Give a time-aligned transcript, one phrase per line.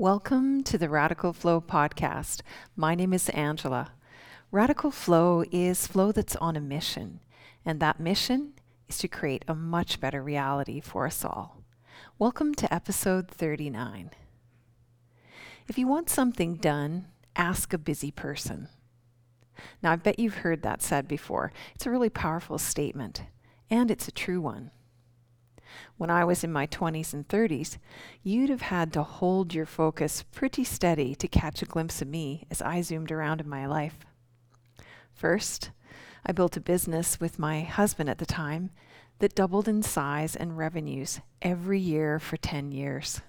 [0.00, 2.42] Welcome to the Radical Flow podcast.
[2.76, 3.90] My name is Angela.
[4.52, 7.18] Radical Flow is flow that's on a mission,
[7.64, 8.52] and that mission
[8.88, 11.64] is to create a much better reality for us all.
[12.16, 14.12] Welcome to episode 39.
[15.66, 18.68] If you want something done, ask a busy person.
[19.82, 21.52] Now, I bet you've heard that said before.
[21.74, 23.22] It's a really powerful statement,
[23.68, 24.70] and it's a true one.
[25.96, 27.78] When I was in my 20s and 30s,
[28.22, 32.46] you'd have had to hold your focus pretty steady to catch a glimpse of me
[32.50, 34.06] as I zoomed around in my life.
[35.12, 35.70] First,
[36.24, 38.70] I built a business with my husband at the time
[39.18, 43.20] that doubled in size and revenues every year for 10 years.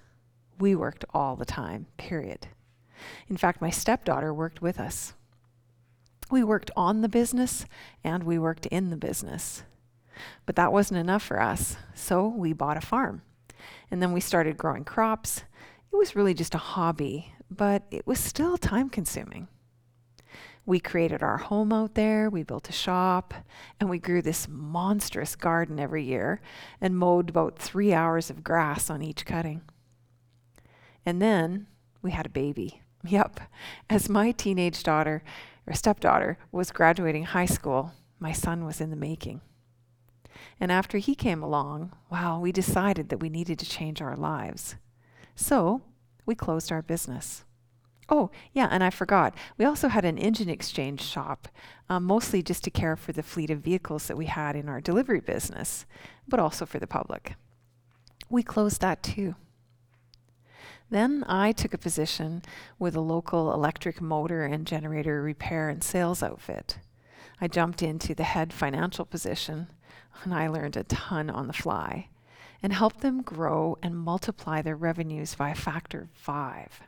[0.58, 2.48] We worked all the time, period.
[3.28, 5.14] In fact, my stepdaughter worked with us.
[6.30, 7.66] We worked on the business
[8.04, 9.64] and we worked in the business.
[10.46, 13.22] But that wasn't enough for us, so we bought a farm.
[13.90, 15.44] And then we started growing crops.
[15.92, 19.48] It was really just a hobby, but it was still time consuming.
[20.66, 23.34] We created our home out there, we built a shop,
[23.80, 26.40] and we grew this monstrous garden every year
[26.80, 29.62] and mowed about three hours of grass on each cutting.
[31.04, 31.66] And then
[32.02, 32.82] we had a baby.
[33.02, 33.40] Yep,
[33.88, 35.22] as my teenage daughter,
[35.66, 39.40] or stepdaughter, was graduating high school, my son was in the making.
[40.58, 44.76] And after he came along, well, we decided that we needed to change our lives.
[45.34, 45.82] So
[46.26, 47.44] we closed our business.
[48.08, 49.34] Oh, yeah, and I forgot.
[49.56, 51.48] We also had an engine exchange shop,
[51.88, 54.80] um, mostly just to care for the fleet of vehicles that we had in our
[54.80, 55.86] delivery business,
[56.26, 57.34] but also for the public.
[58.28, 59.36] We closed that too.
[60.90, 62.42] Then I took a position
[62.80, 66.78] with a local electric motor and generator repair and sales outfit.
[67.40, 69.68] I jumped into the head financial position
[70.24, 72.08] and I learned a ton on the fly
[72.62, 76.82] and helped them grow and multiply their revenues by a factor of five.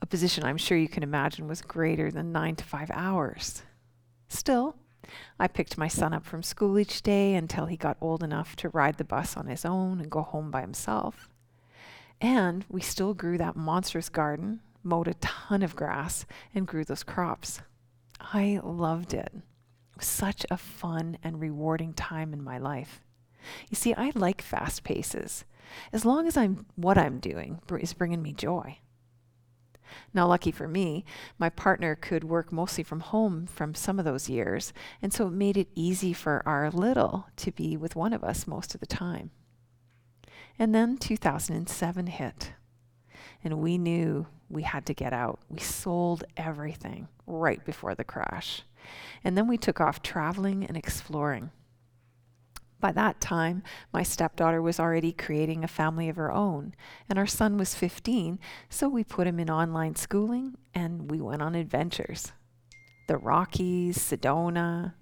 [0.00, 3.62] A position I'm sure you can imagine was greater than nine to five hours.
[4.28, 4.76] Still,
[5.38, 8.68] I picked my son up from school each day until he got old enough to
[8.68, 11.28] ride the bus on his own and go home by himself.
[12.20, 17.02] And we still grew that monstrous garden, mowed a ton of grass, and grew those
[17.02, 17.60] crops.
[18.20, 19.32] I loved it
[20.00, 23.00] such a fun and rewarding time in my life.
[23.70, 25.44] You see, I like fast paces,
[25.92, 28.78] as long as I'm what I'm doing is bringing me joy.
[30.12, 31.04] Now, lucky for me,
[31.38, 35.32] my partner could work mostly from home from some of those years, and so it
[35.32, 38.86] made it easy for our little to be with one of us most of the
[38.86, 39.30] time.
[40.58, 42.52] And then 2007 hit,
[43.42, 45.40] and we knew we had to get out.
[45.48, 48.62] We sold everything right before the crash.
[49.24, 51.50] And then we took off traveling and exploring.
[52.80, 53.62] By that time,
[53.92, 56.74] my stepdaughter was already creating a family of her own,
[57.08, 58.38] and our son was 15,
[58.68, 62.32] so we put him in online schooling and we went on adventures.
[63.08, 64.94] The Rockies, Sedona,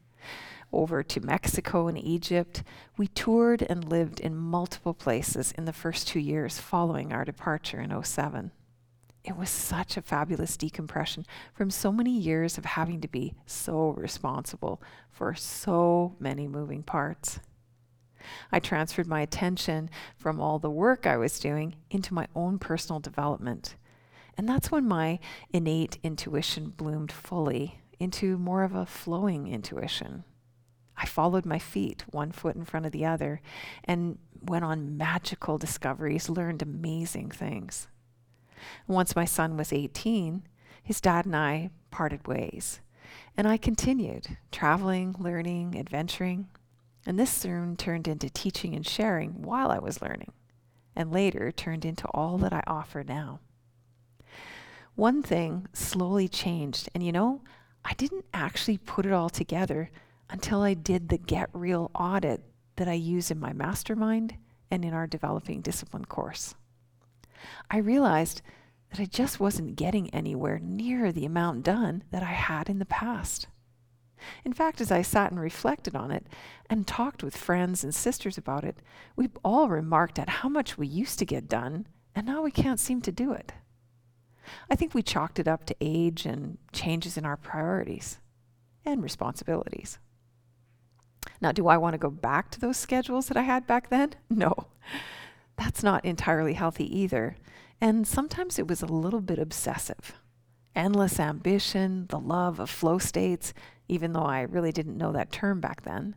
[0.72, 2.62] over to Mexico and Egypt.
[2.97, 7.80] We toured and lived in multiple places in the first two years following our departure
[7.80, 8.53] in 07
[9.26, 13.91] it was such a fabulous decompression from so many years of having to be so
[13.91, 17.41] responsible for so many moving parts.
[18.53, 23.00] I transferred my attention from all the work I was doing into my own personal
[23.00, 23.75] development.
[24.38, 25.19] And that's when my
[25.50, 30.25] innate intuition bloomed fully into more of a flowing intuition.
[30.97, 33.41] I followed my feet, one foot in front of the other,
[33.84, 37.88] and went on magical discoveries, learned amazing things.
[38.87, 40.43] Once my son was 18,
[40.83, 42.81] his dad and I parted ways.
[43.37, 46.49] And I continued traveling, learning, adventuring.
[47.05, 50.33] And this soon turned into teaching and sharing while I was learning,
[50.95, 53.41] and later turned into all that I offer now.
[54.97, 57.43] One thing slowly changed, and you know,
[57.84, 59.91] I didn't actually put it all together
[60.31, 62.43] until I did the Get Real audit
[62.77, 64.34] that I use in my mastermind
[64.71, 66.55] and in our developing discipline course.
[67.70, 68.42] I realized
[68.91, 72.86] that I just wasn't getting anywhere near the amount done that I had in the
[72.86, 73.48] past.
[74.44, 76.27] In fact, as I sat and reflected on it
[76.71, 78.78] and talked with friends and sisters about it,
[79.15, 82.80] we all remarked at how much we used to get done, and now we can't
[82.80, 83.53] seem to do it.
[84.71, 88.18] I think we chalked it up to age and changes in our priorities
[88.84, 89.98] and responsibilities.
[91.41, 94.15] Now, do I want to go back to those schedules that I had back then?
[94.30, 94.68] No
[95.56, 97.36] that's not entirely healthy either.
[97.80, 100.14] And sometimes it was a little bit obsessive.
[100.74, 103.54] Endless ambition, the love of flow states,
[103.88, 106.16] even though I really didn't know that term back then,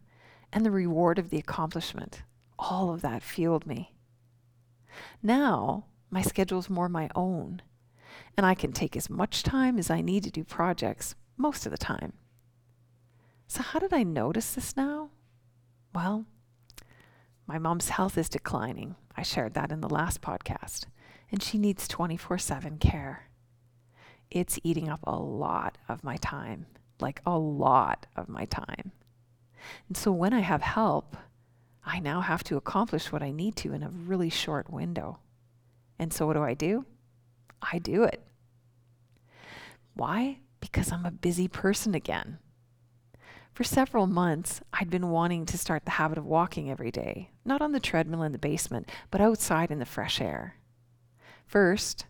[0.52, 2.24] and the reward of the accomplishment.
[2.58, 3.94] All of that fueled me.
[5.24, 7.62] Now, My schedule's more my own,
[8.36, 11.72] and I can take as much time as I need to do projects most of
[11.72, 12.14] the time.
[13.48, 15.10] So, how did I notice this now?
[15.94, 16.26] Well,
[17.48, 18.96] my mom's health is declining.
[19.20, 20.86] I shared that in the last podcast,
[21.30, 23.28] and she needs 24 7 care.
[24.32, 26.68] It's eating up a lot of my time,
[27.02, 28.94] like a lot of my time.
[29.90, 31.18] And so when I have help,
[31.84, 35.20] I now have to accomplish what I need to in a really short window.
[36.00, 36.86] And so what do I do?
[37.62, 38.26] I do it.
[39.96, 40.38] Why?
[40.62, 42.38] Because I'm a busy person again.
[43.60, 47.62] For several months, I'd been wanting to start the habit of walking every day, not
[47.62, 50.56] on the treadmill in the basement, but outside in the fresh air.
[51.46, 52.06] First,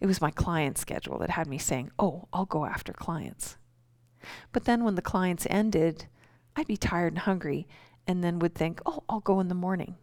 [0.00, 3.56] it was my client schedule that had me saying, Oh, I'll go after clients.
[4.52, 6.08] But then when the clients ended,
[6.56, 7.66] I'd be tired and hungry
[8.06, 9.96] and then would think, Oh, I'll go in the morning.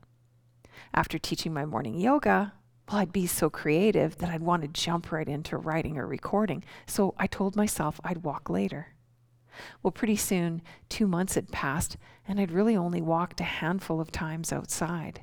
[0.91, 2.53] After teaching my morning yoga,
[2.87, 6.63] well, I'd be so creative that I'd want to jump right into writing or recording.
[6.87, 8.95] So I told myself I'd walk later.
[9.81, 11.97] Well, pretty soon, two months had passed,
[12.27, 15.21] and I'd really only walked a handful of times outside.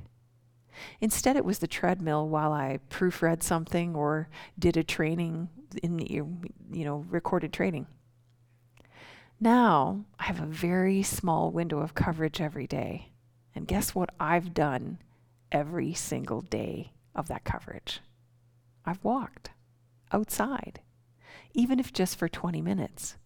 [1.01, 4.29] Instead, it was the treadmill while I proofread something or
[4.59, 5.49] did a training
[5.81, 7.87] in, the you know, recorded training.
[9.39, 13.11] Now, I have a very small window of coverage every day.
[13.53, 14.99] And guess what I've done
[15.51, 18.01] every single day of that coverage?
[18.85, 19.49] I've walked
[20.11, 20.81] outside,
[21.53, 23.17] even if just for 20 minutes.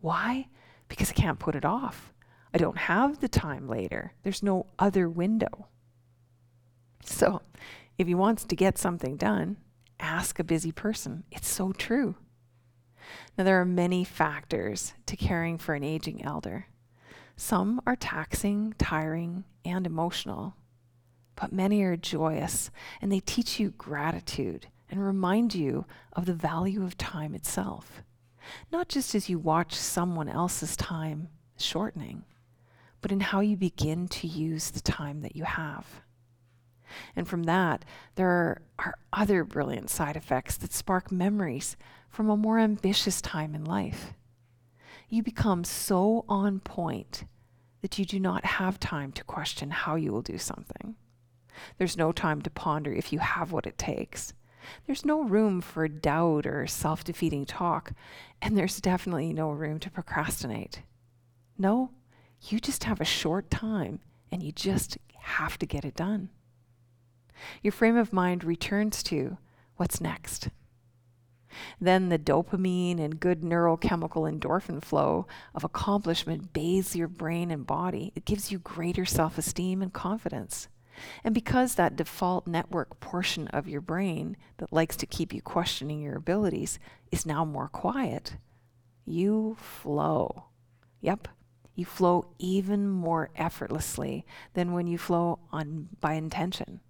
[0.00, 0.48] Why?
[0.88, 2.12] Because I can't put it off.
[2.52, 4.12] I don't have the time later.
[4.22, 5.68] There's no other window.
[7.04, 7.42] So,
[7.98, 9.58] if he wants to get something done,
[9.98, 11.24] ask a busy person.
[11.30, 12.16] It's so true.
[13.36, 16.66] Now, there are many factors to caring for an aging elder.
[17.36, 20.54] Some are taxing, tiring, and emotional,
[21.36, 22.70] but many are joyous
[23.00, 28.02] and they teach you gratitude and remind you of the value of time itself
[28.72, 32.24] not just as you watch someone else's time shortening,
[33.00, 36.02] but in how you begin to use the time that you have.
[37.14, 37.84] And from that,
[38.16, 41.76] there are other brilliant side effects that spark memories
[42.08, 44.14] from a more ambitious time in life.
[45.08, 47.24] You become so on point
[47.82, 50.96] that you do not have time to question how you will do something.
[51.78, 54.32] There's no time to ponder if you have what it takes.
[54.86, 57.92] There's no room for doubt or self defeating talk,
[58.42, 60.82] and there's definitely no room to procrastinate.
[61.58, 61.90] No,
[62.42, 64.00] you just have a short time
[64.32, 66.30] and you just have to get it done.
[67.62, 69.38] Your frame of mind returns to
[69.76, 70.48] what's next.
[71.80, 78.12] Then the dopamine and good neurochemical endorphin flow of accomplishment bathes your brain and body.
[78.14, 80.68] It gives you greater self esteem and confidence.
[81.24, 86.00] And because that default network portion of your brain that likes to keep you questioning
[86.00, 86.78] your abilities
[87.10, 88.36] is now more quiet,
[89.04, 90.44] you flow.
[91.00, 91.28] Yep,
[91.74, 96.80] you flow even more effortlessly than when you flow on by intention.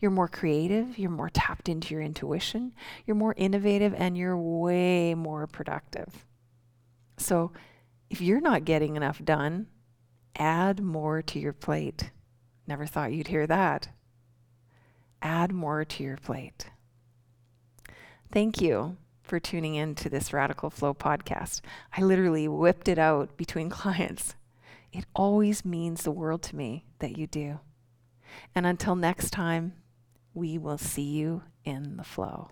[0.00, 2.72] You're more creative, you're more tapped into your intuition,
[3.06, 6.26] you're more innovative, and you're way more productive.
[7.16, 7.52] So,
[8.10, 9.68] if you're not getting enough done,
[10.36, 12.10] add more to your plate.
[12.70, 13.88] Never thought you'd hear that.
[15.20, 16.66] Add more to your plate.
[18.30, 21.62] Thank you for tuning in to this Radical Flow podcast.
[21.96, 24.36] I literally whipped it out between clients.
[24.92, 27.58] It always means the world to me that you do.
[28.54, 29.72] And until next time,
[30.32, 32.50] we will see you in the flow.